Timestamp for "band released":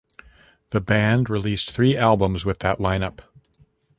0.81-1.69